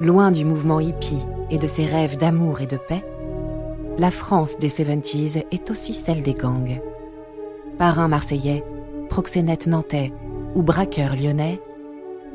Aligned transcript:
Loin 0.00 0.30
du 0.30 0.46
mouvement 0.46 0.80
hippie 0.80 1.26
et 1.50 1.58
de 1.58 1.66
ses 1.66 1.84
rêves 1.84 2.16
d'amour 2.16 2.62
et 2.62 2.66
de 2.66 2.78
paix, 2.78 3.04
la 3.98 4.10
France 4.10 4.58
des 4.58 4.70
70s 4.70 5.44
est 5.50 5.70
aussi 5.70 5.92
celle 5.92 6.22
des 6.22 6.32
gangs. 6.32 6.80
Parrains 7.76 8.08
marseillais, 8.08 8.64
proxénètes 9.10 9.66
nantais 9.66 10.10
ou 10.54 10.62
braqueurs 10.62 11.16
lyonnais, 11.16 11.60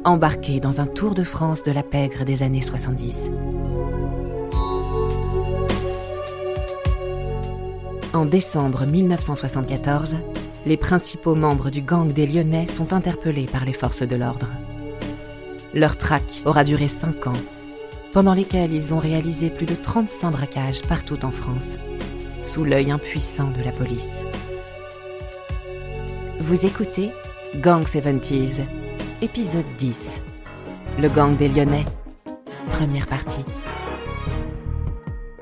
embarqués 0.03 0.59
dans 0.59 0.79
un 0.79 0.85
tour 0.85 1.15
de 1.15 1.23
France 1.23 1.63
de 1.63 1.71
la 1.71 1.81
pègre 1.81 2.23
des 2.23 2.43
années 2.43 2.61
70. 2.61 3.31
En 8.13 8.25
décembre 8.25 8.85
1974, 8.85 10.17
les 10.67 10.77
principaux 10.77 11.33
membres 11.33 11.71
du 11.71 11.81
gang 11.81 12.11
des 12.11 12.27
Lyonnais 12.27 12.67
sont 12.67 12.93
interpellés 12.93 13.47
par 13.51 13.65
les 13.65 13.73
forces 13.73 14.03
de 14.03 14.15
l'ordre. 14.15 14.51
Leur 15.73 15.97
traque 15.97 16.43
aura 16.45 16.63
duré 16.63 16.87
cinq 16.87 17.27
ans, 17.27 17.33
pendant 18.15 18.33
lesquels 18.33 18.71
ils 18.71 18.93
ont 18.93 18.97
réalisé 18.97 19.49
plus 19.49 19.65
de 19.65 19.75
35 19.75 20.31
braquages 20.31 20.83
partout 20.83 21.25
en 21.25 21.31
France, 21.31 21.77
sous 22.41 22.63
l'œil 22.63 22.89
impuissant 22.89 23.51
de 23.51 23.61
la 23.61 23.73
police. 23.73 24.23
Vous 26.39 26.65
écoutez 26.65 27.11
Gang 27.55 27.83
70s, 27.83 28.61
épisode 29.21 29.65
10. 29.79 30.21
Le 30.97 31.09
gang 31.09 31.35
des 31.35 31.49
Lyonnais, 31.49 31.83
première 32.71 33.05
partie 33.05 33.43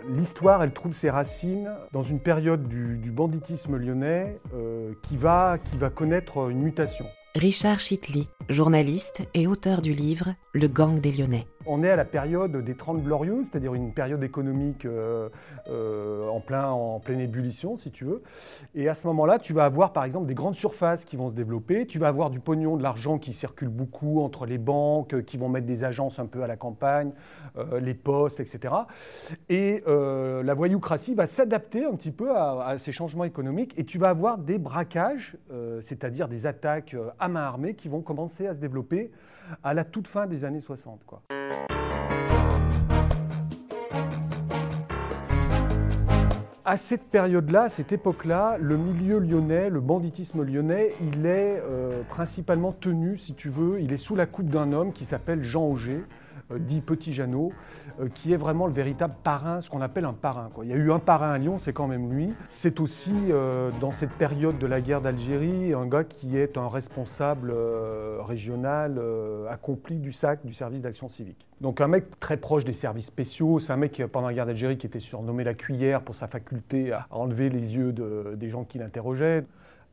l'histoire, 0.09 0.63
elle 0.63 0.73
trouve 0.73 0.93
ses 0.93 1.09
racines 1.09 1.71
dans 1.91 2.01
une 2.01 2.19
période 2.19 2.67
du, 2.67 3.11
banditisme 3.11 3.77
lyonnais 3.77 4.39
euh, 4.53 4.93
qui, 5.01 5.17
va, 5.17 5.57
qui 5.57 5.75
va 5.75 5.89
connaître 5.89 6.49
une 6.49 6.61
mutation. 6.61 7.05
Richard 7.35 7.79
Chitley, 7.79 8.27
journaliste 8.47 9.23
et 9.33 9.47
auteur 9.47 9.81
du 9.81 9.91
livre 9.91 10.35
Le 10.53 10.67
gang 10.67 11.01
des 11.01 11.11
Lyonnais. 11.11 11.47
On 11.65 11.81
est 11.81 11.89
à 11.89 11.95
la 11.95 12.05
période 12.05 12.57
des 12.57 12.75
Trente 12.75 13.01
Glorieuses, 13.01 13.47
c'est-à-dire 13.49 13.73
une 13.73 13.93
période 13.93 14.21
économique 14.23 14.85
euh, 14.85 15.29
euh, 15.69 16.27
en, 16.27 16.41
plein, 16.41 16.69
en 16.69 16.99
pleine 16.99 17.21
ébullition, 17.21 17.77
si 17.77 17.89
tu 17.89 18.03
veux. 18.03 18.21
Et 18.75 18.89
à 18.89 18.93
ce 18.93 19.07
moment-là, 19.07 19.39
tu 19.39 19.53
vas 19.53 19.63
avoir 19.63 19.93
par 19.93 20.03
exemple 20.03 20.25
des 20.25 20.33
grandes 20.33 20.55
surfaces 20.55 21.05
qui 21.05 21.15
vont 21.15 21.29
se 21.29 21.35
développer, 21.35 21.85
tu 21.87 21.99
vas 21.99 22.09
avoir 22.09 22.29
du 22.29 22.41
pognon, 22.41 22.75
de 22.75 22.83
l'argent 22.83 23.17
qui 23.17 23.31
circule 23.31 23.69
beaucoup 23.69 24.21
entre 24.21 24.45
les 24.45 24.57
banques, 24.57 25.23
qui 25.23 25.37
vont 25.37 25.47
mettre 25.47 25.65
des 25.65 25.85
agences 25.85 26.19
un 26.19 26.25
peu 26.25 26.43
à 26.43 26.47
la 26.47 26.57
campagne, 26.57 27.11
euh, 27.57 27.79
les 27.79 27.93
postes, 27.93 28.41
etc. 28.41 28.73
Et 29.47 29.83
la 29.85 30.53
voyoucratie 30.53 31.15
va 31.15 31.27
s'adapter 31.27 31.85
un 31.85 31.95
petit 31.95 32.11
peu 32.11 32.35
à, 32.35 32.65
à, 32.65 32.77
ces 32.77 32.91
changements 32.91 33.23
économiques 33.23 33.73
et 33.77 33.85
tu 33.85 33.97
vas 33.97 34.09
avoir 34.09 34.37
des 34.37 34.57
braquages, 34.57 35.37
c'est-à-dire 35.81 36.27
des 36.27 36.45
attaques 36.45 36.95
à 37.19 37.27
main 37.27 37.41
armée 37.41 37.75
qui 37.75 37.87
vont 37.87 38.01
commencer 38.01 38.47
à 38.47 38.53
se 38.53 38.59
développer 38.59 39.11
à 39.63 39.73
la 39.73 39.83
toute 39.83 40.07
fin 40.07 40.27
des 40.27 40.45
années 40.45 40.61
60. 40.61 41.01
Quoi. 41.05 41.21
À 46.65 46.77
cette 46.77 47.03
période-là, 47.03 47.63
à 47.63 47.69
cette 47.69 47.91
époque-là, 47.91 48.57
le 48.57 48.77
milieu 48.77 49.19
lyonnais, 49.19 49.69
le 49.69 49.81
banditisme 49.81 50.43
lyonnais, 50.43 50.93
il 51.01 51.25
est 51.25 51.61
euh, 51.61 52.03
principalement 52.07 52.71
tenu, 52.71 53.17
si 53.17 53.33
tu 53.33 53.49
veux, 53.49 53.81
il 53.81 53.91
est 53.91 53.97
sous 53.97 54.15
la 54.15 54.25
coupe 54.25 54.49
d'un 54.49 54.71
homme 54.71 54.93
qui 54.93 55.03
s'appelle 55.03 55.43
Jean 55.43 55.65
Auger, 55.65 56.05
dit 56.59 56.81
Petit 56.81 57.13
Jeannot, 57.13 57.51
euh, 57.99 58.09
qui 58.09 58.33
est 58.33 58.37
vraiment 58.37 58.67
le 58.67 58.73
véritable 58.73 59.15
parrain, 59.23 59.61
ce 59.61 59.69
qu'on 59.69 59.81
appelle 59.81 60.05
un 60.05 60.13
parrain. 60.13 60.49
Il 60.63 60.69
y 60.69 60.73
a 60.73 60.75
eu 60.75 60.91
un 60.91 60.99
parrain 60.99 61.31
à 61.31 61.37
Lyon, 61.37 61.57
c'est 61.57 61.73
quand 61.73 61.87
même 61.87 62.11
lui. 62.11 62.33
C'est 62.45 62.79
aussi, 62.79 63.13
euh, 63.29 63.69
dans 63.79 63.91
cette 63.91 64.11
période 64.11 64.57
de 64.57 64.67
la 64.67 64.81
guerre 64.81 65.01
d'Algérie, 65.01 65.73
un 65.73 65.85
gars 65.85 66.03
qui 66.03 66.37
est 66.37 66.57
un 66.57 66.67
responsable 66.67 67.53
régional 68.19 69.01
accompli 69.49 69.97
du 69.97 70.11
SAC, 70.11 70.45
du 70.45 70.53
service 70.53 70.81
d'action 70.81 71.09
civique. 71.09 71.47
Donc 71.61 71.81
un 71.81 71.87
mec 71.87 72.19
très 72.19 72.37
proche 72.37 72.65
des 72.65 72.73
services 72.73 73.07
spéciaux, 73.07 73.59
c'est 73.59 73.73
un 73.73 73.77
mec 73.77 74.01
pendant 74.11 74.27
la 74.27 74.33
guerre 74.33 74.45
d'Algérie 74.45 74.77
qui 74.77 74.87
était 74.87 74.99
surnommé 74.99 75.43
la 75.43 75.53
cuillère 75.53 76.01
pour 76.01 76.15
sa 76.15 76.27
faculté 76.27 76.91
à 76.91 77.07
enlever 77.11 77.49
les 77.49 77.75
yeux 77.75 77.93
des 77.93 78.49
gens 78.49 78.63
qui 78.63 78.77
l'interrogeaient 78.77 79.45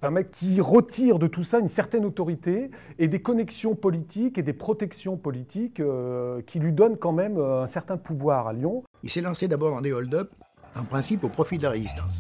un 0.03 0.11
mec 0.11 0.31
qui 0.31 0.61
retire 0.61 1.19
de 1.19 1.27
tout 1.27 1.43
ça 1.43 1.59
une 1.59 1.69
certaine 1.69 2.05
autorité 2.05 2.71
et 2.99 3.09
des 3.09 3.21
connexions 3.21 3.75
politiques 3.75 4.39
et 4.39 4.43
des 4.43 4.53
protections 4.53 5.17
politiques 5.17 5.81
euh, 5.81 6.41
qui 6.43 6.59
lui 6.59 6.73
donnent 6.73 6.97
quand 6.97 7.13
même 7.13 7.37
euh, 7.39 7.63
un 7.63 7.67
certain 7.67 7.97
pouvoir 7.97 8.49
à 8.49 8.53
Lyon. 8.53 8.83
Il 9.03 9.11
s'est 9.11 9.21
lancé 9.21 9.49
d'abord 9.49 9.75
dans 9.75 9.81
des 9.81 9.93
hold-up, 9.93 10.33
en 10.79 10.85
principe 10.85 11.25
au 11.25 11.29
profit 11.29 11.59
de 11.59 11.65
la 11.65 11.71
résistance. 11.71 12.19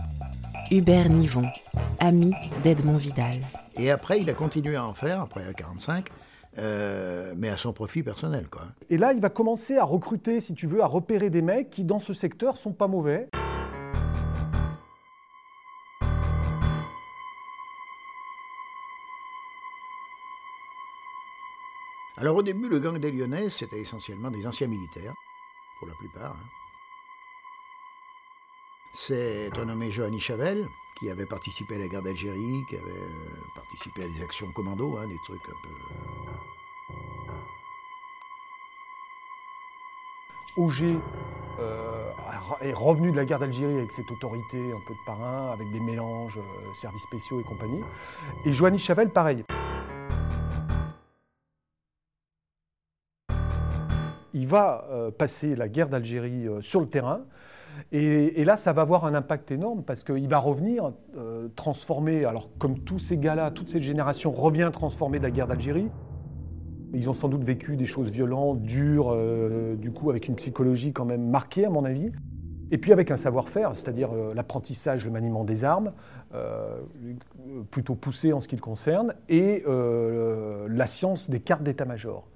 Hubert 0.71 1.09
Nivon, 1.09 1.47
ami 1.99 2.33
d'Edmond 2.63 2.97
Vidal. 2.97 3.35
Et 3.77 3.91
après, 3.91 4.21
il 4.21 4.29
a 4.29 4.35
continué 4.35 4.77
à 4.77 4.87
en 4.87 4.95
faire, 4.95 5.23
après 5.23 5.45
à 5.47 5.53
45, 5.53 6.07
euh, 6.59 7.33
mais 7.37 7.49
à 7.49 7.57
son 7.57 7.73
profit 7.73 8.03
personnel. 8.03 8.47
Quoi. 8.49 8.63
Et 8.89 8.99
là, 8.99 9.13
il 9.13 9.21
va 9.21 9.31
commencer 9.31 9.79
à 9.79 9.85
recruter, 9.85 10.41
si 10.41 10.55
tu 10.55 10.67
veux, 10.67 10.83
à 10.83 10.87
repérer 10.87 11.31
des 11.31 11.43
mecs 11.43 11.71
qui, 11.71 11.85
dans 11.85 11.99
ce 11.99 12.13
secteur, 12.13 12.57
sont 12.57 12.73
pas 12.73 12.89
mauvais. 12.89 13.29
Alors 22.21 22.37
au 22.37 22.43
début, 22.43 22.69
le 22.69 22.79
gang 22.81 22.99
des 22.99 23.11
Lyonnais, 23.11 23.49
c'était 23.49 23.81
essentiellement 23.81 24.31
des 24.31 24.47
anciens 24.47 24.67
militaires, 24.67 25.15
pour 25.79 25.89
la 25.89 25.95
plupart. 25.95 26.33
Hein. 26.33 26.47
C'est 28.93 29.51
un 29.57 29.65
nommé 29.65 29.91
Johanny 29.91 30.21
Chavel, 30.21 30.69
qui 30.99 31.09
avait 31.09 31.25
participé 31.25 31.77
à 31.77 31.79
la 31.79 31.89
guerre 31.89 32.03
d'Algérie, 32.03 32.67
qui 32.69 32.77
avait 32.77 32.91
euh, 32.91 33.41
participé 33.55 34.03
à 34.05 34.09
des 34.09 34.23
actions 34.23 34.53
commando, 34.53 34.99
hein, 34.99 35.07
des 35.09 35.17
trucs 35.25 35.49
un 35.49 35.57
peu... 35.63 35.71
Euh. 35.71 37.33
Auger 40.59 40.99
euh, 41.59 42.11
est 42.61 42.75
revenu 42.75 43.13
de 43.13 43.17
la 43.17 43.25
guerre 43.25 43.39
d'Algérie 43.39 43.79
avec 43.79 43.93
cette 43.93 44.11
autorité 44.11 44.73
un 44.73 44.81
peu 44.81 44.93
de 44.93 45.05
parrain, 45.07 45.53
avec 45.53 45.71
des 45.71 45.81
mélanges, 45.81 46.39
services 46.75 47.05
spéciaux 47.05 47.41
et 47.41 47.45
compagnie. 47.45 47.83
Et 48.45 48.53
Johanny 48.53 48.79
Chavel, 48.79 49.11
pareil. 49.11 49.43
Va 54.51 54.85
euh, 54.91 55.11
passer 55.11 55.55
la 55.55 55.69
guerre 55.69 55.89
d'Algérie 55.89 56.49
euh, 56.49 56.61
sur 56.61 56.81
le 56.81 56.87
terrain. 56.87 57.21
Et, 57.93 58.45
là, 58.45 58.57
ça 58.57 58.73
va 58.73 58.83
avoir 58.83 59.05
un 59.05 59.15
impact 59.15 59.53
énorme 59.53 59.85
parce 59.85 60.03
qu'il 60.03 60.29
va 60.29 60.39
revenir 60.39 60.93
euh, 61.17 61.49
transformé, 61.55 62.25
alors 62.25 62.51
comme 62.59 62.81
tous 62.81 62.99
ces 62.99 63.17
gars-là, 63.17 63.53
toute 63.53 63.69
cette 63.69 63.83
génération 63.83 64.33
revient 64.33 64.71
transformée 64.73 65.19
de 65.19 65.23
la 65.23 65.31
guerre 65.31 65.47
d'Algérie. 65.47 65.89
Ils 66.93 67.09
ont 67.09 67.13
sans 67.13 67.29
doute 67.29 67.45
vécu 67.45 67.77
des 67.77 67.87
choses 67.87 68.11
violentes, 68.11 68.63
dures, 68.63 69.17
du 69.77 69.93
coup 69.93 70.11
avec 70.11 70.27
une 70.27 70.35
psychologie 70.35 70.93
quand 70.93 71.05
même 71.05 71.31
marquée 71.31 71.65
à 71.65 71.71
mon 71.71 71.85
avis. 71.85 72.11
Et 72.73 72.79
puis 72.79 72.93
avec 72.93 73.13
un 73.13 73.17
savoir-faire, 73.17 73.77
c'est-à-dire 73.77 74.11
l'apprentissage, 74.35 75.05
le 75.05 75.13
maniement 75.13 75.45
des 75.45 75.65
armes, 75.65 75.93
plutôt 77.71 77.95
poussé 77.95 78.33
en 78.33 78.41
ce 78.41 78.49
qui 78.49 78.57
le 78.57 78.61
concerne, 78.61 79.15
et 79.29 79.63
la 80.69 80.87
science 80.89 81.31
des 81.31 81.39
cartes 81.39 81.63
d'état-major. 81.63 82.27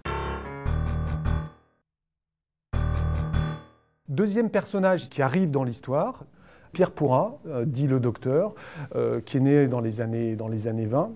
Deuxième 4.15 4.49
personnage 4.49 5.09
qui 5.09 5.23
arrive 5.23 5.51
dans 5.51 5.65
l'histoire, 5.65 6.25
Pierre 6.73 6.93
Pourrat, 6.93 7.41
euh, 7.49 7.65
dit 7.65 7.89
le 7.89 7.99
docteur, 7.99 8.55
euh, 8.95 9.21
qui 9.21 9.39
est 9.39 9.41
né 9.41 9.67
dans 9.67 9.81
les, 9.81 10.01
années, 10.01 10.37
dans 10.37 10.47
les 10.47 10.69
années 10.69 10.85
20. 10.85 11.11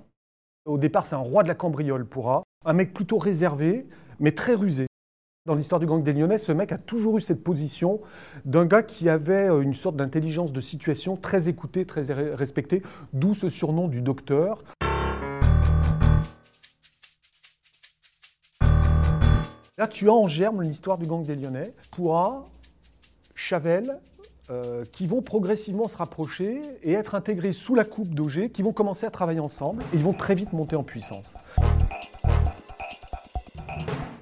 Au 0.66 0.78
départ, 0.78 1.06
c'est 1.06 1.14
un 1.14 1.18
roi 1.18 1.44
de 1.44 1.48
la 1.48 1.54
cambriole, 1.54 2.04
Pourrat, 2.04 2.42
un 2.66 2.72
mec 2.72 2.92
plutôt 2.92 3.18
réservé, 3.18 3.86
mais 4.18 4.32
très 4.32 4.54
rusé. 4.54 4.88
Dans 5.46 5.54
l'histoire 5.54 5.78
du 5.78 5.86
gang 5.86 6.02
des 6.02 6.12
Lyonnais, 6.12 6.38
ce 6.38 6.50
mec 6.50 6.72
a 6.72 6.76
toujours 6.76 7.18
eu 7.18 7.20
cette 7.20 7.44
position 7.44 8.00
d'un 8.44 8.66
gars 8.66 8.82
qui 8.82 9.08
avait 9.08 9.48
euh, 9.48 9.60
une 9.60 9.74
sorte 9.74 9.94
d'intelligence 9.94 10.52
de 10.52 10.60
situation 10.60 11.16
très 11.16 11.48
écoutée, 11.48 11.84
très 11.84 12.02
respectée, 12.34 12.82
d'où 13.12 13.32
ce 13.32 13.48
surnom 13.48 13.86
du 13.86 14.02
docteur. 14.02 14.64
Là, 19.78 19.86
tu 19.86 20.08
as 20.08 20.12
en 20.12 20.26
germe 20.26 20.62
l'histoire 20.62 20.98
du 20.98 21.06
gang 21.06 21.22
des 21.22 21.36
Lyonnais. 21.36 21.72
Pourra 21.92 22.48
Chavel, 23.48 23.98
euh, 24.50 24.84
qui 24.92 25.06
vont 25.06 25.22
progressivement 25.22 25.88
se 25.88 25.96
rapprocher 25.96 26.60
et 26.82 26.92
être 26.92 27.14
intégrés 27.14 27.54
sous 27.54 27.74
la 27.74 27.84
coupe 27.84 28.14
d'Auger, 28.14 28.50
qui 28.50 28.60
vont 28.60 28.74
commencer 28.74 29.06
à 29.06 29.10
travailler 29.10 29.40
ensemble 29.40 29.82
et 29.84 29.96
ils 29.96 30.02
vont 30.02 30.12
très 30.12 30.34
vite 30.34 30.52
monter 30.52 30.76
en 30.76 30.82
puissance. 30.82 31.32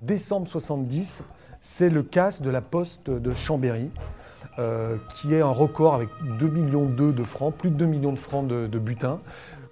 Décembre 0.00 0.46
70, 0.46 1.25
c'est 1.61 1.88
le 1.88 2.05
casse 2.05 2.40
de 2.40 2.50
la 2.50 2.61
poste 2.61 3.11
de 3.11 3.34
Chambéry, 3.34 3.90
euh, 4.61 4.96
qui 5.17 5.34
est 5.34 5.40
un 5.40 5.50
record 5.50 5.94
avec 5.94 6.08
2 6.38 6.46
millions 6.49 6.88
de 6.88 7.25
francs, 7.25 7.52
plus 7.52 7.70
de 7.70 7.75
2 7.75 7.87
millions 7.87 8.12
de 8.12 8.19
francs 8.20 8.46
de, 8.46 8.78
butin, 8.78 9.20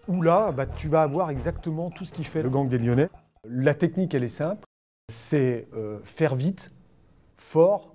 où 0.08 0.20
là, 0.20 0.50
bah, 0.50 0.66
tu 0.66 0.88
vas 0.88 1.02
avoir 1.02 1.30
exactement 1.30 1.90
tout 1.90 2.04
ce 2.04 2.12
qui 2.12 2.24
fait 2.24 2.42
le 2.42 2.50
gang 2.50 2.68
des 2.68 2.78
Lyonnais. 2.78 3.08
La 3.48 3.74
technique, 3.74 4.14
elle 4.14 4.24
est 4.24 4.28
simple, 4.28 4.64
c'est 5.12 5.68
euh, 5.76 6.00
faire 6.02 6.34
vite, 6.34 6.72
fort, 7.36 7.93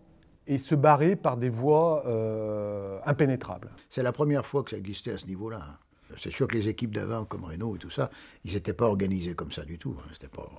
et 0.50 0.58
se 0.58 0.76
barrer 0.76 1.16
par 1.16 1.38
des 1.38 1.48
voies 1.48 2.04
euh, 2.08 3.00
impénétrables. 3.06 3.70
C'est 3.90 4.04
la 4.04 4.12
première 4.12 4.46
fois 4.46 4.64
que 4.64 4.72
ça 4.72 4.78
existait 4.78 5.12
à 5.12 5.18
ce 5.18 5.28
niveau-là. 5.28 5.60
Hein. 5.62 5.78
C'est 6.18 6.32
sûr 6.32 6.48
que 6.48 6.56
les 6.56 6.68
équipes 6.68 6.94
d'avant, 6.94 7.24
comme 7.24 7.46
Renault 7.46 7.76
et 7.76 7.80
tout 7.80 7.92
ça, 7.92 8.10
ils 8.44 8.56
n'étaient 8.56 8.74
pas 8.74 8.88
organisés 8.88 9.36
comme 9.36 9.52
ça 9.52 9.64
du 9.64 9.78
tout. 9.78 9.96
Hein. 9.98 10.10
C'était 10.12 10.28
pas... 10.28 10.50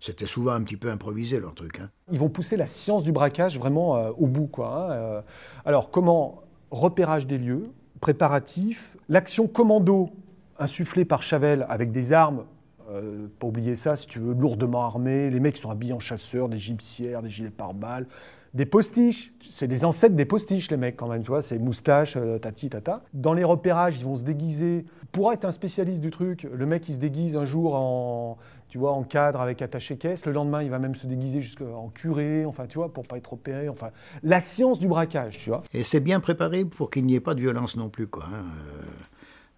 C'était 0.00 0.26
souvent 0.26 0.52
un 0.52 0.62
petit 0.62 0.76
peu 0.76 0.88
improvisé 0.90 1.40
leur 1.40 1.54
truc. 1.54 1.80
Hein. 1.80 1.90
Ils 2.12 2.20
vont 2.20 2.28
pousser 2.28 2.56
la 2.56 2.68
science 2.68 3.02
du 3.02 3.10
braquage 3.10 3.58
vraiment 3.58 3.96
euh, 3.96 4.10
au 4.16 4.28
bout. 4.28 4.46
Quoi, 4.46 4.68
hein, 4.68 4.90
euh. 4.92 5.22
alors 5.64 5.90
comment 5.90 6.42
Repérage 6.70 7.26
des 7.26 7.38
lieux, 7.38 7.72
préparatif, 8.00 8.96
l'action 9.08 9.48
commando 9.48 10.10
insufflée 10.58 11.06
par 11.06 11.22
Chavel 11.22 11.66
avec 11.68 11.90
des 11.90 12.12
armes 12.12 12.44
euh, 12.90 13.26
pas 13.38 13.46
oublier 13.46 13.76
ça, 13.76 13.96
si 13.96 14.06
tu 14.06 14.18
veux, 14.18 14.32
lourdement 14.32 14.82
armés. 14.82 15.28
Les 15.28 15.40
mecs 15.40 15.58
sont 15.58 15.70
habillés 15.70 15.92
en 15.92 16.00
chasseurs, 16.00 16.48
des 16.48 16.58
gypsières, 16.58 17.22
des 17.22 17.28
gilets 17.28 17.50
pare-balles, 17.50 18.06
des 18.54 18.66
postiches. 18.66 19.32
C'est 19.50 19.66
les 19.66 19.84
ancêtres 19.84 20.14
des 20.14 20.24
postiches, 20.24 20.70
les 20.70 20.76
mecs, 20.76 20.96
quand 20.96 21.08
même, 21.08 21.22
tu 21.22 21.28
vois. 21.28 21.42
C'est 21.42 21.58
moustache, 21.58 22.16
euh, 22.16 22.38
tati, 22.38 22.68
tata. 22.68 23.02
Dans 23.14 23.32
les 23.32 23.44
repérages, 23.44 23.98
ils 23.98 24.04
vont 24.04 24.16
se 24.16 24.22
déguiser. 24.22 24.84
Pour 25.12 25.32
être 25.32 25.44
un 25.44 25.52
spécialiste 25.52 26.00
du 26.00 26.10
truc, 26.10 26.46
le 26.52 26.66
mec, 26.66 26.88
il 26.88 26.94
se 26.94 26.98
déguise 26.98 27.36
un 27.36 27.44
jour 27.44 27.74
en, 27.74 28.36
tu 28.68 28.78
vois, 28.78 28.92
en 28.92 29.02
cadre 29.02 29.40
avec 29.40 29.62
attaché 29.62 29.96
caisse. 29.96 30.26
Le 30.26 30.32
lendemain, 30.32 30.62
il 30.62 30.70
va 30.70 30.78
même 30.78 30.94
se 30.94 31.06
déguiser 31.06 31.40
jusqu'en 31.40 31.88
curé, 31.88 32.44
enfin, 32.44 32.66
tu 32.66 32.78
vois, 32.78 32.92
pour 32.92 33.06
pas 33.06 33.16
être 33.16 33.32
opéré. 33.32 33.68
Enfin, 33.68 33.90
la 34.22 34.40
science 34.40 34.78
du 34.78 34.88
braquage, 34.88 35.38
tu 35.38 35.50
vois. 35.50 35.62
Et 35.72 35.82
c'est 35.82 36.00
bien 36.00 36.20
préparé 36.20 36.64
pour 36.64 36.90
qu'il 36.90 37.06
n'y 37.06 37.14
ait 37.14 37.20
pas 37.20 37.34
de 37.34 37.40
violence 37.40 37.76
non 37.76 37.88
plus, 37.88 38.06
quoi. 38.06 38.24
Hein. 38.26 38.44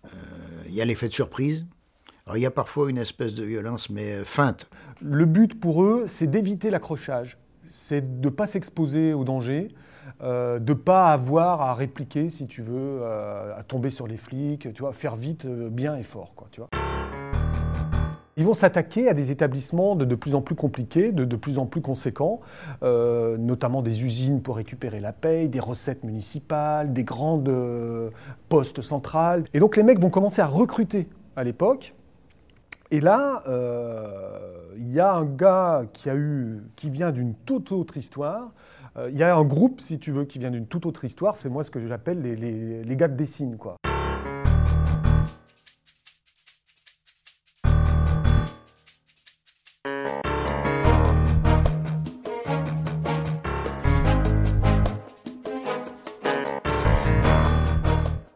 Euh, 0.06 0.08
il 0.66 0.74
y 0.74 0.80
a 0.80 0.84
l'effet 0.84 1.08
de 1.08 1.12
surprise. 1.12 1.64
Alors, 2.26 2.36
il 2.36 2.42
y 2.42 2.46
a 2.46 2.50
parfois 2.50 2.88
une 2.88 2.98
espèce 2.98 3.34
de 3.34 3.42
violence, 3.44 3.90
mais 3.90 4.24
feinte. 4.24 4.68
Le 5.02 5.24
but 5.24 5.58
pour 5.58 5.82
eux, 5.82 6.04
c'est 6.06 6.28
d'éviter 6.28 6.70
l'accrochage 6.70 7.38
c'est 7.70 8.20
de 8.20 8.28
ne 8.28 8.34
pas 8.34 8.46
s'exposer 8.46 9.14
au 9.14 9.24
danger, 9.24 9.68
euh, 10.22 10.58
de 10.58 10.72
ne 10.72 10.78
pas 10.78 11.12
avoir 11.12 11.62
à 11.62 11.74
répliquer, 11.74 12.28
si 12.28 12.46
tu 12.46 12.62
veux, 12.62 13.00
euh, 13.02 13.58
à 13.58 13.62
tomber 13.62 13.90
sur 13.90 14.06
les 14.06 14.16
flics, 14.16 14.72
tu 14.74 14.82
vois, 14.82 14.92
faire 14.92 15.16
vite, 15.16 15.46
euh, 15.46 15.70
bien 15.70 15.96
et 15.96 16.02
fort. 16.02 16.34
Quoi, 16.34 16.48
tu 16.50 16.60
vois. 16.60 16.68
Ils 18.36 18.44
vont 18.44 18.54
s'attaquer 18.54 19.08
à 19.08 19.14
des 19.14 19.30
établissements 19.30 19.96
de, 19.96 20.14
plus 20.14 20.34
en 20.34 20.40
plus 20.40 20.54
compliqués, 20.54 21.12
de, 21.12 21.24
de 21.24 21.36
plus 21.36 21.58
en 21.58 21.66
plus 21.66 21.82
conséquents, 21.82 22.40
notamment 22.80 23.82
des 23.82 24.02
usines 24.02 24.40
pour 24.40 24.56
récupérer 24.56 24.98
la 24.98 25.12
paye, 25.12 25.50
des 25.50 25.60
recettes 25.60 26.04
municipales, 26.04 26.94
des 26.94 27.04
grandes 27.04 27.52
postes 28.48 28.80
centrales. 28.80 29.44
Et 29.52 29.60
donc 29.60 29.76
les 29.76 29.82
mecs 29.82 29.98
vont 29.98 30.08
commencer 30.08 30.40
à 30.40 30.46
recruter 30.46 31.06
à 31.36 31.44
l'époque 31.44 31.92
et 32.92 33.00
là, 33.00 33.44
euh, 33.46 34.74
il 34.76 34.90
y 34.90 34.98
a 34.98 35.14
un 35.14 35.24
gars 35.24 35.82
qui, 35.92 36.10
a 36.10 36.16
eu, 36.16 36.62
qui 36.74 36.90
vient 36.90 37.12
d'une 37.12 37.34
toute 37.34 37.70
autre 37.70 37.96
histoire. 37.96 38.52
Euh, 38.96 39.08
il 39.12 39.18
y 39.18 39.22
a 39.22 39.36
un 39.36 39.44
groupe, 39.44 39.80
si 39.80 40.00
tu 40.00 40.10
veux, 40.10 40.24
qui 40.24 40.40
vient 40.40 40.50
d'une 40.50 40.66
toute 40.66 40.86
autre 40.86 41.04
histoire. 41.04 41.36
C'est 41.36 41.48
moi 41.48 41.62
ce 41.62 41.70
que 41.70 41.78
j'appelle 41.78 42.20
les, 42.20 42.34
les, 42.34 42.82
les, 42.82 42.96
gars 42.96 43.06
de 43.06 43.16
Dessine, 43.16 43.56
quoi. 43.56 43.76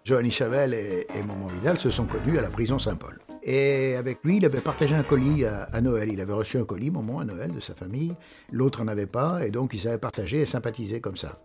Johnny 0.05 0.31
Chavel 0.31 0.75
et, 0.75 1.06
et 1.12 1.23
Maman 1.23 1.49
Vidal 1.49 1.79
se 1.79 1.91
sont 1.91 2.05
connus 2.05 2.39
à 2.39 2.43
la 2.43 2.51
prison 2.51 2.79
Saint-Paul. 2.79 3.24
Et 3.46 3.94
avec 3.96 4.25
lui, 4.25 4.38
il 4.38 4.44
avait 4.46 4.62
partagé 4.62 4.94
un 4.94 5.02
colis 5.02 5.44
à, 5.44 5.81
Noël. 5.82 6.11
Il 6.11 6.20
avait 6.20 6.32
reçu 6.32 6.56
un 6.56 6.64
colis, 6.64 6.91
moment 6.91 7.20
à 7.20 7.26
Noël, 7.26 7.52
de 7.52 7.61
sa 7.61 7.75
famille. 7.75 8.14
L'autre 8.50 8.82
n'en 8.82 8.88
avait 8.88 9.06
pas, 9.06 9.46
et 9.46 9.50
donc 9.50 9.75
ils 9.75 9.87
avaient 9.87 9.99
partagé 9.99 10.41
et 10.41 10.46
sympathisé 10.46 11.02
comme 11.02 11.19
ça. 11.19 11.38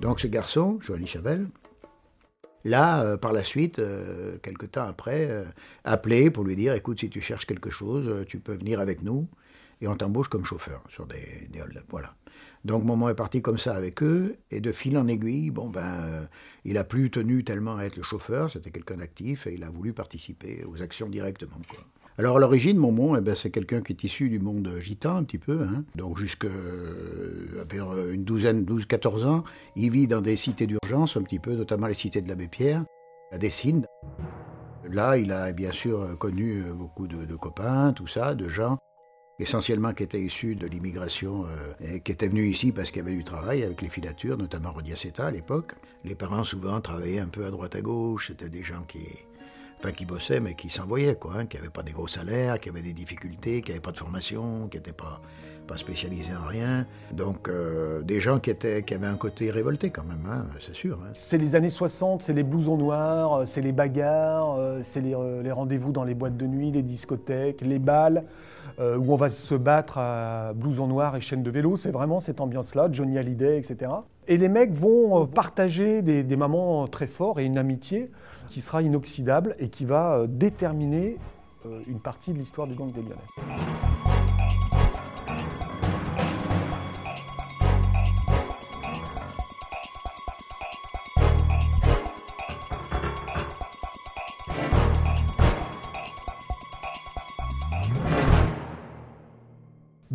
Donc 0.00 0.18
ce 0.18 0.26
garçon, 0.26 0.78
Joanie 0.80 1.06
Chavel, 1.06 1.46
là, 2.64 3.02
euh, 3.02 3.16
par 3.16 3.32
la 3.32 3.44
suite, 3.44 3.78
euh, 3.78 4.36
quelque 4.38 4.66
temps 4.66 4.84
après, 4.84 5.28
euh, 5.30 5.44
appelé 5.84 6.30
pour 6.30 6.42
lui 6.42 6.56
dire, 6.56 6.74
écoute, 6.74 6.98
si 6.98 7.08
tu 7.08 7.20
cherches 7.20 7.46
quelque 7.46 7.70
chose, 7.70 8.24
tu 8.26 8.40
peux 8.40 8.54
venir 8.54 8.80
avec 8.80 9.02
nous, 9.02 9.28
et 9.80 9.86
on 9.86 9.96
t'embauche 9.96 10.28
comme 10.28 10.44
chauffeur 10.44 10.82
sur 10.88 11.06
des, 11.06 11.48
des 11.50 11.62
Voilà. 11.88 12.14
Donc 12.64 12.84
Moment 12.84 13.08
est 13.08 13.14
parti 13.14 13.40
comme 13.40 13.58
ça 13.58 13.74
avec 13.74 14.02
eux, 14.02 14.36
et 14.50 14.60
de 14.60 14.72
fil 14.72 14.98
en 14.98 15.06
aiguille, 15.06 15.50
bon 15.50 15.68
ben, 15.68 15.80
euh, 15.80 16.24
il 16.64 16.76
a 16.76 16.84
plus 16.84 17.10
tenu 17.10 17.44
tellement 17.44 17.76
à 17.76 17.84
être 17.84 17.96
le 17.96 18.02
chauffeur, 18.02 18.50
c'était 18.50 18.70
quelqu'un 18.70 18.96
d'actif, 18.96 19.46
et 19.46 19.54
il 19.54 19.64
a 19.64 19.70
voulu 19.70 19.92
participer 19.92 20.64
aux 20.64 20.82
actions 20.82 21.08
directement. 21.08 21.56
Alors 22.18 22.38
à 22.38 22.40
l'origine, 22.40 22.76
Momon, 22.76 23.16
eh 23.16 23.20
ben, 23.20 23.34
c'est 23.34 23.50
quelqu'un 23.50 23.80
qui 23.80 23.92
est 23.92 24.02
issu 24.02 24.28
du 24.28 24.40
monde 24.40 24.76
gitan 24.80 25.16
un 25.16 25.22
petit 25.22 25.38
peu, 25.38 25.62
hein. 25.62 25.84
donc 25.94 26.18
jusqu'à 26.18 26.48
euh, 26.48 28.12
une 28.12 28.24
douzaine, 28.24 28.64
12-14 28.64 29.24
ans, 29.24 29.44
il 29.76 29.92
vit 29.92 30.08
dans 30.08 30.20
des 30.20 30.36
cités 30.36 30.66
d'urgence 30.66 31.16
un 31.16 31.22
petit 31.22 31.38
peu, 31.38 31.54
notamment 31.54 31.86
les 31.86 31.94
cités 31.94 32.22
de 32.22 32.28
l'abbé 32.28 32.48
Pierre, 32.48 32.84
à 33.30 33.38
Dessines. 33.38 33.86
Là, 34.90 35.18
il 35.18 35.32
a 35.32 35.52
bien 35.52 35.70
sûr 35.70 36.18
connu 36.18 36.64
beaucoup 36.74 37.06
de, 37.06 37.24
de 37.24 37.36
copains, 37.36 37.92
tout 37.92 38.06
ça, 38.06 38.34
de 38.34 38.48
gens 38.48 38.78
essentiellement 39.38 39.92
qui 39.92 40.02
étaient 40.02 40.20
issus 40.20 40.54
de 40.54 40.66
l'immigration 40.66 41.44
euh, 41.46 41.94
et 41.94 42.00
qui 42.00 42.12
étaient 42.12 42.28
venus 42.28 42.56
ici 42.56 42.72
parce 42.72 42.90
qu'il 42.90 43.02
y 43.02 43.06
avait 43.06 43.16
du 43.16 43.24
travail 43.24 43.62
avec 43.62 43.82
les 43.82 43.88
filatures, 43.88 44.36
notamment 44.36 44.72
Rodiaceta 44.72 45.26
à 45.26 45.30
l'époque. 45.30 45.74
Les 46.04 46.14
parents 46.14 46.44
souvent 46.44 46.80
travaillaient 46.80 47.20
un 47.20 47.28
peu 47.28 47.44
à 47.46 47.50
droite 47.50 47.76
à 47.76 47.80
gauche, 47.80 48.28
c'était 48.28 48.48
des 48.48 48.62
gens 48.62 48.82
qui, 48.82 49.06
enfin 49.78 49.92
qui 49.92 50.06
bossaient 50.06 50.40
mais 50.40 50.54
qui 50.54 50.70
s'envoyaient 50.70 51.16
quoi, 51.16 51.34
hein, 51.36 51.46
qui 51.46 51.56
n'avaient 51.56 51.70
pas 51.70 51.82
des 51.82 51.92
gros 51.92 52.08
salaires, 52.08 52.58
qui 52.58 52.68
avaient 52.68 52.82
des 52.82 52.92
difficultés, 52.92 53.60
qui 53.60 53.70
n'avaient 53.70 53.80
pas 53.80 53.92
de 53.92 53.98
formation, 53.98 54.68
qui 54.68 54.76
n'étaient 54.76 54.92
pas 54.92 55.20
pas 55.68 55.76
spécialisés 55.76 56.32
en 56.34 56.46
rien. 56.46 56.86
Donc 57.12 57.48
euh, 57.48 58.02
des 58.02 58.20
gens 58.20 58.40
qui, 58.40 58.50
étaient, 58.50 58.82
qui 58.82 58.94
avaient 58.94 59.06
un 59.06 59.16
côté 59.16 59.50
révolté 59.50 59.90
quand 59.90 60.04
même, 60.04 60.26
hein, 60.28 60.46
c'est 60.60 60.74
sûr. 60.74 60.98
Hein. 61.02 61.10
C'est 61.12 61.38
les 61.38 61.54
années 61.54 61.68
60, 61.68 62.22
c'est 62.22 62.32
les 62.32 62.42
blousons 62.42 62.76
noirs, 62.76 63.34
euh, 63.34 63.44
c'est 63.44 63.60
les 63.60 63.72
bagarres, 63.72 64.58
c'est 64.82 65.00
les, 65.00 65.14
rendez-vous 65.52 65.92
dans 65.92 66.04
les 66.04 66.14
boîtes 66.14 66.36
de 66.36 66.46
nuit, 66.46 66.72
les 66.72 66.82
discothèques, 66.82 67.60
les 67.60 67.78
balles. 67.78 68.24
Euh, 68.80 68.96
où 68.96 69.12
on 69.12 69.16
va 69.16 69.28
se 69.28 69.56
battre 69.56 69.98
à 69.98 70.52
blouson 70.54 70.86
noir 70.86 71.16
et 71.16 71.20
chaîne 71.20 71.42
de 71.42 71.50
vélo. 71.50 71.76
C'est 71.76 71.90
vraiment 71.90 72.20
cette 72.20 72.40
ambiance-là, 72.40 72.88
Johnny 72.92 73.18
Hallyday, 73.18 73.58
etc. 73.58 73.90
Et 74.28 74.36
les 74.36 74.48
mecs 74.48 74.72
vont 74.72 75.22
euh, 75.22 75.26
partager 75.26 76.00
des, 76.00 76.22
des 76.22 76.36
moments 76.36 76.86
très 76.86 77.08
forts 77.08 77.40
et 77.40 77.44
une 77.44 77.58
amitié 77.58 78.08
qui 78.48 78.60
sera 78.60 78.82
inoxydable 78.82 79.56
et 79.58 79.68
qui 79.68 79.84
va 79.84 80.18
euh, 80.18 80.26
déterminer 80.28 81.16
une 81.88 81.98
partie 81.98 82.32
de 82.32 82.38
l'histoire 82.38 82.68
du 82.68 82.74
gang 82.74 82.92
des 82.92 83.02
Lyonnais. 83.02 84.17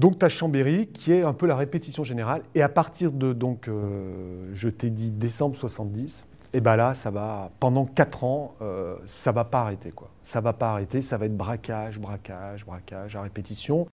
Donc 0.03 0.19
tu 0.19 0.25
as 0.25 0.27
Chambéry 0.27 0.87
qui 0.87 1.13
est 1.13 1.23
un 1.23 1.31
peu 1.31 1.45
la 1.45 1.55
répétition 1.55 2.03
générale. 2.03 2.41
Et 2.55 2.61
à 2.61 2.67
partir 2.67 3.13
de, 3.13 3.31
donc, 3.31 3.69
euh, 3.69 4.49
je 4.53 4.67
t'ai 4.67 4.89
dit 4.89 5.11
décembre 5.11 5.55
70, 5.55 6.27
et 6.51 6.59
bien 6.59 6.75
là, 6.75 6.93
ça 6.93 7.09
va, 7.09 7.51
pendant 7.61 7.85
4 7.85 8.25
ans, 8.25 8.53
euh, 8.61 8.97
ça 9.05 9.31
va 9.31 9.45
pas 9.45 9.61
arrêter. 9.61 9.91
Quoi. 9.91 10.09
Ça 10.21 10.41
va 10.41 10.51
pas 10.51 10.71
arrêter, 10.71 11.01
ça 11.01 11.15
va 11.15 11.27
être 11.27 11.37
braquage, 11.37 12.01
braquage, 12.01 12.65
braquage 12.65 13.15
à 13.15 13.21
répétition. 13.21 13.87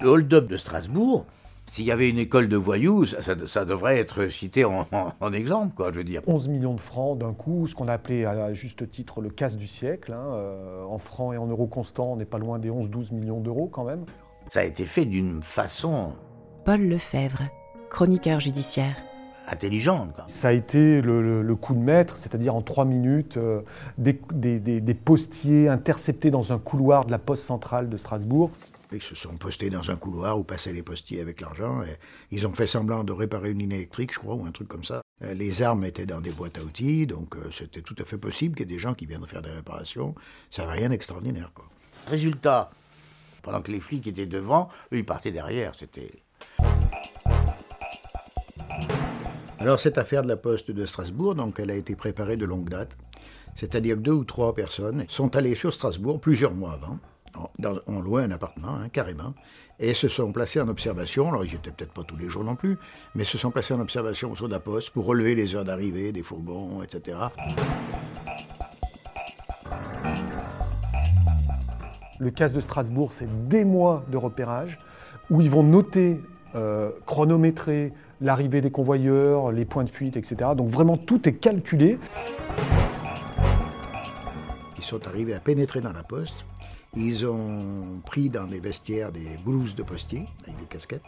Le 0.00 0.08
hold-up 0.08 0.48
de 0.48 0.56
Strasbourg, 0.56 1.26
s'il 1.70 1.84
y 1.84 1.92
avait 1.92 2.08
une 2.08 2.18
école 2.18 2.48
de 2.48 2.56
voyous, 2.56 3.06
ça, 3.06 3.64
devrait 3.64 3.98
être 3.98 4.28
cité 4.28 4.64
en, 4.64 5.32
exemple, 5.32 5.74
quoi, 5.74 5.90
je 5.92 5.98
veux 5.98 6.04
dire. 6.04 6.22
11 6.26 6.48
millions 6.48 6.74
de 6.74 6.80
francs 6.80 7.18
d'un 7.18 7.32
coup, 7.32 7.66
ce 7.66 7.74
qu'on 7.74 7.88
a 7.88 7.92
appelé 7.92 8.24
à 8.24 8.52
juste 8.52 8.88
titre 8.88 9.20
le 9.20 9.30
casse 9.30 9.56
du 9.56 9.66
siècle. 9.66 10.12
Hein, 10.12 10.24
euh, 10.34 10.84
en 10.84 10.98
francs 10.98 11.34
et 11.34 11.36
en 11.36 11.46
euros 11.46 11.66
constants, 11.66 12.12
on 12.12 12.16
n'est 12.16 12.24
pas 12.24 12.38
loin 12.38 12.58
des 12.58 12.70
11-12 12.70 13.12
millions 13.12 13.40
d'euros 13.40 13.68
quand 13.68 13.84
même. 13.84 14.04
Ça 14.48 14.60
a 14.60 14.64
été 14.64 14.86
fait 14.86 15.04
d'une 15.04 15.42
façon... 15.42 16.12
Paul 16.64 16.80
Lefebvre, 16.80 17.42
chroniqueur 17.90 18.40
judiciaire. 18.40 18.96
Intelligente. 19.48 20.12
Quoi. 20.14 20.24
Ça 20.28 20.48
a 20.48 20.52
été 20.52 21.00
le, 21.00 21.54
coup 21.54 21.74
de 21.74 21.80
maître, 21.80 22.16
c'est-à-dire 22.16 22.54
en 22.54 22.62
trois 22.62 22.84
minutes, 22.84 23.36
euh, 23.36 23.62
des, 23.98 24.18
des 24.60 24.94
postiers 24.94 25.68
interceptés 25.68 26.30
dans 26.30 26.52
un 26.52 26.58
couloir 26.58 27.04
de 27.04 27.10
la 27.10 27.18
poste 27.18 27.44
centrale 27.44 27.88
de 27.88 27.96
Strasbourg. 27.96 28.50
Ils 28.92 29.02
se 29.02 29.14
sont 29.14 29.36
postés 29.36 29.68
dans 29.68 29.90
un 29.90 29.96
couloir 29.96 30.38
où 30.38 30.44
passaient 30.44 30.72
les 30.72 30.82
postiers 30.82 31.20
avec 31.20 31.40
l'argent. 31.40 31.82
Ils 32.30 32.46
ont 32.46 32.52
fait 32.52 32.66
semblant 32.66 33.02
de 33.04 33.12
réparer 33.12 33.50
une 33.50 33.58
ligne 33.58 33.72
électrique, 33.72 34.12
je 34.12 34.18
crois, 34.18 34.34
ou 34.34 34.44
un 34.44 34.52
truc 34.52 34.68
comme 34.68 34.84
ça. 34.84 35.02
Euh, 35.22 35.34
les 35.34 35.62
armes 35.62 35.84
étaient 35.84 36.06
dans 36.06 36.20
des 36.20 36.30
boîtes 36.30 36.58
à 36.58 36.62
outils, 36.62 37.06
donc 37.06 37.36
euh, 37.36 37.50
c'était 37.50 37.80
tout 37.80 37.96
à 37.98 38.04
fait 38.04 38.18
possible 38.18 38.54
qu'il 38.54 38.68
y 38.68 38.72
ait 38.72 38.74
des 38.74 38.78
gens 38.78 38.94
qui 38.94 39.06
viennent 39.06 39.26
faire 39.26 39.42
des 39.42 39.50
réparations. 39.50 40.14
Ça 40.50 40.66
n'avait 40.66 40.80
rien 40.80 40.90
d'extraordinaire. 40.90 41.50
Résultat, 42.06 42.70
pendant 43.42 43.62
que 43.62 43.72
les 43.72 43.80
flics 43.80 44.06
étaient 44.06 44.26
devant, 44.26 44.68
eux, 44.92 44.98
ils 44.98 45.06
partaient 45.06 45.32
derrière. 45.32 45.74
C'était. 45.74 46.10
Alors 49.58 49.80
cette 49.80 49.96
affaire 49.96 50.22
de 50.22 50.28
la 50.28 50.36
poste 50.36 50.70
de 50.70 50.84
Strasbourg, 50.84 51.34
donc 51.34 51.58
elle 51.58 51.70
a 51.70 51.74
été 51.74 51.96
préparée 51.96 52.36
de 52.36 52.44
longue 52.44 52.68
date. 52.68 52.96
C'est-à-dire 53.54 53.96
que 53.96 54.02
deux 54.02 54.12
ou 54.12 54.24
trois 54.24 54.54
personnes 54.54 55.06
sont 55.08 55.34
allées 55.34 55.54
sur 55.54 55.72
Strasbourg 55.72 56.20
plusieurs 56.20 56.54
mois 56.54 56.74
avant 56.74 56.98
on 57.86 58.00
louait 58.00 58.22
un 58.22 58.30
appartement, 58.30 58.76
hein, 58.76 58.88
carrément, 58.90 59.34
et 59.78 59.94
se 59.94 60.08
sont 60.08 60.32
placés 60.32 60.60
en 60.60 60.68
observation. 60.68 61.28
Alors, 61.28 61.44
ils 61.44 61.52
n'étaient 61.52 61.70
peut-être 61.70 61.92
pas 61.92 62.02
tous 62.02 62.16
les 62.16 62.28
jours 62.28 62.44
non 62.44 62.56
plus, 62.56 62.78
mais 63.14 63.24
se 63.24 63.38
sont 63.38 63.50
placés 63.50 63.74
en 63.74 63.80
observation 63.80 64.32
autour 64.32 64.48
de 64.48 64.52
la 64.52 64.60
poste 64.60 64.90
pour 64.90 65.06
relever 65.06 65.34
les 65.34 65.54
heures 65.54 65.64
d'arrivée 65.64 66.12
des 66.12 66.22
fourgons, 66.22 66.82
etc. 66.82 67.18
Le 72.18 72.30
casse 72.30 72.54
de 72.54 72.60
Strasbourg, 72.60 73.12
c'est 73.12 73.48
des 73.48 73.64
mois 73.64 74.04
de 74.10 74.16
repérage 74.16 74.78
où 75.28 75.40
ils 75.42 75.50
vont 75.50 75.62
noter, 75.62 76.20
euh, 76.54 76.90
chronométrer 77.04 77.92
l'arrivée 78.22 78.62
des 78.62 78.70
convoyeurs, 78.70 79.52
les 79.52 79.66
points 79.66 79.84
de 79.84 79.90
fuite, 79.90 80.16
etc. 80.16 80.52
Donc 80.56 80.68
vraiment 80.68 80.96
tout 80.96 81.28
est 81.28 81.34
calculé. 81.34 81.98
Ils 84.78 84.84
sont 84.84 85.06
arrivés 85.06 85.34
à 85.34 85.40
pénétrer 85.40 85.80
dans 85.80 85.92
la 85.92 86.02
poste. 86.02 86.46
Ils 86.96 87.26
ont 87.26 88.00
pris 88.04 88.30
dans 88.30 88.44
les 88.46 88.58
vestiaires 88.58 89.12
des 89.12 89.36
blouses 89.44 89.74
de 89.74 89.82
postiers 89.82 90.24
avec 90.44 90.58
des 90.58 90.66
casquettes. 90.66 91.04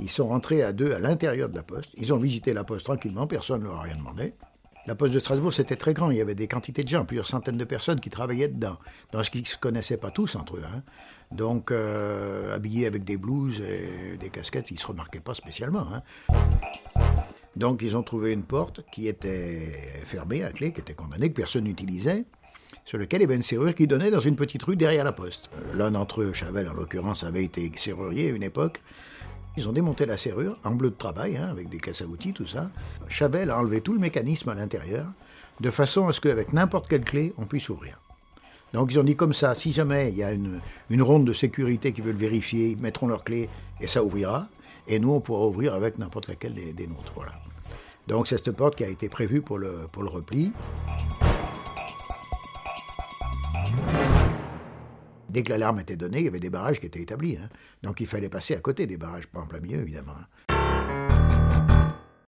Ils 0.00 0.10
sont 0.10 0.28
rentrés 0.28 0.62
à 0.62 0.72
deux 0.72 0.92
à 0.92 0.98
l'intérieur 0.98 1.48
de 1.48 1.56
la 1.56 1.62
poste. 1.62 1.90
Ils 1.96 2.12
ont 2.12 2.18
visité 2.18 2.52
la 2.52 2.64
poste 2.64 2.86
tranquillement, 2.86 3.26
personne 3.26 3.60
ne 3.60 3.66
leur 3.66 3.76
a 3.76 3.82
rien 3.82 3.96
demandé. 3.96 4.34
La 4.86 4.94
poste 4.94 5.14
de 5.14 5.18
Strasbourg, 5.18 5.52
c'était 5.52 5.76
très 5.76 5.94
grand. 5.94 6.10
Il 6.10 6.18
y 6.18 6.20
avait 6.20 6.34
des 6.34 6.46
quantités 6.46 6.84
de 6.84 6.88
gens, 6.88 7.06
plusieurs 7.06 7.26
centaines 7.26 7.56
de 7.56 7.64
personnes 7.64 8.00
qui 8.00 8.10
travaillaient 8.10 8.48
dedans. 8.48 8.76
Dans 9.12 9.22
ce 9.22 9.30
qui 9.30 9.40
ne 9.40 9.46
se 9.46 9.56
connaissaient 9.56 9.96
pas 9.96 10.10
tous 10.10 10.36
entre 10.36 10.56
eux. 10.56 10.62
Hein. 10.66 10.82
Donc, 11.32 11.70
euh, 11.70 12.54
habillés 12.54 12.86
avec 12.86 13.02
des 13.02 13.16
blouses 13.16 13.62
et 13.62 14.18
des 14.18 14.28
casquettes, 14.28 14.70
ils 14.70 14.74
ne 14.74 14.78
se 14.78 14.86
remarquaient 14.86 15.20
pas 15.20 15.32
spécialement. 15.32 15.86
Hein. 15.90 16.02
Donc, 17.56 17.80
ils 17.80 17.96
ont 17.96 18.02
trouvé 18.02 18.32
une 18.32 18.42
porte 18.42 18.84
qui 18.92 19.08
était 19.08 19.72
fermée 20.04 20.44
à 20.44 20.50
clé, 20.50 20.72
qui 20.72 20.80
était 20.80 20.94
condamnée, 20.94 21.30
que 21.30 21.34
personne 21.34 21.64
n'utilisait 21.64 22.26
sur 22.84 22.98
lequel 22.98 23.20
il 23.20 23.22
y 23.22 23.26
avait 23.26 23.36
une 23.36 23.42
serrure 23.42 23.74
qui 23.74 23.86
donnait 23.86 24.10
dans 24.10 24.20
une 24.20 24.36
petite 24.36 24.62
rue 24.62 24.76
derrière 24.76 25.04
la 25.04 25.12
poste. 25.12 25.48
L'un 25.74 25.90
d'entre 25.90 26.22
eux, 26.22 26.32
Chavel 26.32 26.68
en 26.68 26.74
l'occurrence, 26.74 27.24
avait 27.24 27.44
été 27.44 27.70
serrurier 27.76 28.30
à 28.30 28.34
une 28.34 28.42
époque. 28.42 28.80
Ils 29.56 29.68
ont 29.68 29.72
démonté 29.72 30.04
la 30.04 30.16
serrure 30.16 30.58
en 30.64 30.72
bleu 30.72 30.90
de 30.90 30.96
travail, 30.96 31.36
hein, 31.36 31.48
avec 31.50 31.68
des 31.68 31.78
caisses 31.78 32.02
à 32.02 32.06
outils, 32.06 32.32
tout 32.32 32.46
ça. 32.46 32.70
Chavel 33.08 33.50
a 33.50 33.58
enlevé 33.58 33.80
tout 33.80 33.92
le 33.92 34.00
mécanisme 34.00 34.48
à 34.50 34.54
l'intérieur, 34.54 35.06
de 35.60 35.70
façon 35.70 36.08
à 36.08 36.12
ce 36.12 36.20
qu'avec 36.20 36.52
n'importe 36.52 36.88
quelle 36.88 37.04
clé, 37.04 37.32
on 37.38 37.46
puisse 37.46 37.68
ouvrir. 37.68 38.00
Donc 38.72 38.90
ils 38.90 38.98
ont 38.98 39.04
dit 39.04 39.14
comme 39.14 39.32
ça, 39.32 39.54
si 39.54 39.72
jamais 39.72 40.10
il 40.10 40.16
y 40.16 40.24
a 40.24 40.32
une, 40.32 40.60
ronde 41.00 41.24
de 41.24 41.32
sécurité 41.32 41.92
qui 41.92 42.00
veut 42.00 42.10
le 42.10 42.18
vérifier, 42.18 42.70
ils 42.70 42.78
mettront 42.78 43.06
leur 43.06 43.22
clé 43.22 43.48
et 43.80 43.86
ça 43.86 44.02
ouvrira. 44.02 44.48
Et 44.88 44.98
nous, 44.98 45.12
on 45.12 45.20
pourra 45.20 45.46
ouvrir 45.46 45.74
avec 45.74 45.96
n'importe 45.96 46.28
laquelle 46.28 46.52
des, 46.52 46.86
nôtres. 46.88 47.12
Voilà. 47.14 47.32
Donc 48.08 48.26
c'est 48.26 48.36
cette 48.36 48.50
porte 48.50 48.74
qui 48.74 48.84
a 48.84 48.88
été 48.88 49.08
prévue 49.08 49.40
pour 49.40 49.60
pour 49.92 50.02
le 50.02 50.08
repli. 50.08 50.52
Dès 55.34 55.42
que 55.42 55.50
l'alarme 55.50 55.80
était 55.80 55.96
donnée, 55.96 56.18
il 56.18 56.24
y 56.26 56.28
avait 56.28 56.38
des 56.38 56.48
barrages 56.48 56.78
qui 56.78 56.86
étaient 56.86 57.02
établis. 57.02 57.36
Hein. 57.42 57.48
Donc 57.82 57.98
il 57.98 58.06
fallait 58.06 58.28
passer 58.28 58.54
à 58.54 58.60
côté 58.60 58.86
des 58.86 58.96
barrages, 58.96 59.26
pas 59.26 59.40
en 59.40 59.46
plein 59.46 59.58
milieu 59.58 59.80
évidemment. 59.80 60.12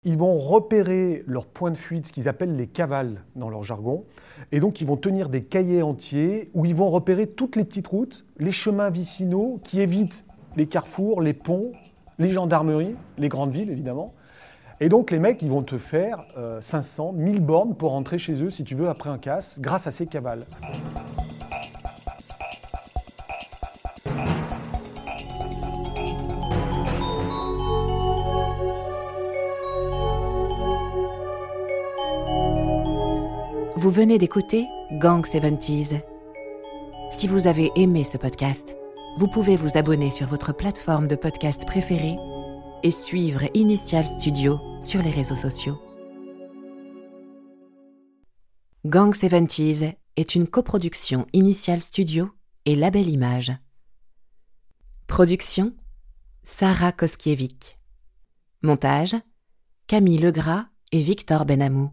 Ils 0.04 0.16
vont 0.16 0.38
repérer 0.38 1.22
leurs 1.26 1.44
points 1.44 1.70
de 1.70 1.76
fuite, 1.76 2.06
ce 2.06 2.14
qu'ils 2.14 2.30
appellent 2.30 2.56
les 2.56 2.66
cavales 2.66 3.22
dans 3.36 3.50
leur 3.50 3.62
jargon. 3.62 4.06
Et 4.52 4.60
donc 4.60 4.80
ils 4.80 4.86
vont 4.86 4.96
tenir 4.96 5.28
des 5.28 5.44
cahiers 5.44 5.82
entiers 5.82 6.50
où 6.54 6.64
ils 6.64 6.74
vont 6.74 6.88
repérer 6.88 7.26
toutes 7.26 7.56
les 7.56 7.64
petites 7.64 7.88
routes, 7.88 8.24
les 8.38 8.52
chemins 8.52 8.88
vicinaux 8.88 9.60
qui 9.64 9.82
évitent 9.82 10.24
les 10.56 10.66
carrefours, 10.66 11.20
les 11.20 11.34
ponts, 11.34 11.72
les 12.18 12.32
gendarmeries, 12.32 12.94
les 13.18 13.28
grandes 13.28 13.52
villes 13.52 13.70
évidemment. 13.70 14.14
Et 14.80 14.88
donc 14.88 15.10
les 15.10 15.18
mecs, 15.18 15.42
ils 15.42 15.50
vont 15.50 15.62
te 15.62 15.76
faire 15.76 16.24
500, 16.62 17.12
euh, 17.14 17.18
1000 17.18 17.40
bornes 17.40 17.76
pour 17.76 17.90
rentrer 17.90 18.16
chez 18.16 18.42
eux, 18.42 18.48
si 18.48 18.64
tu 18.64 18.74
veux, 18.74 18.88
après 18.88 19.10
un 19.10 19.18
casse, 19.18 19.60
grâce 19.60 19.86
à 19.86 19.90
ces 19.90 20.06
cavales. 20.06 20.46
Vous 33.84 33.90
venez 33.90 34.16
d'écouter 34.16 34.66
Gang 34.92 35.26
70s. 35.26 36.00
Si 37.10 37.28
vous 37.28 37.46
avez 37.48 37.70
aimé 37.76 38.02
ce 38.02 38.16
podcast, 38.16 38.74
vous 39.18 39.28
pouvez 39.28 39.56
vous 39.56 39.76
abonner 39.76 40.10
sur 40.10 40.26
votre 40.26 40.54
plateforme 40.54 41.06
de 41.06 41.16
podcast 41.16 41.66
préférée 41.66 42.16
et 42.82 42.90
suivre 42.90 43.42
Initial 43.52 44.06
Studio 44.06 44.58
sur 44.80 45.02
les 45.02 45.10
réseaux 45.10 45.36
sociaux. 45.36 45.78
Gang 48.86 49.12
70s 49.12 49.94
est 50.16 50.34
une 50.34 50.48
coproduction 50.48 51.26
Initial 51.34 51.82
Studio 51.82 52.30
et 52.64 52.76
Label 52.76 53.06
Image. 53.06 53.52
Production 55.06 55.74
Sarah 56.42 56.92
Koskiewicz. 56.92 57.76
Montage 58.62 59.14
Camille 59.88 60.16
Legras 60.16 60.68
et 60.90 61.00
Victor 61.00 61.44
Benamou. 61.44 61.90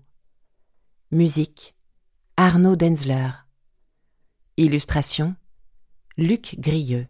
Musique 1.12 1.76
Arnaud 2.44 2.76
Denzler. 2.76 3.30
Illustration 4.58 5.36
Luc 6.18 6.56
Grieux. 6.58 7.06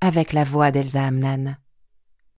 Avec 0.00 0.32
la 0.32 0.42
voix 0.42 0.72
d'Elsa 0.72 1.06
Amnan. 1.06 1.56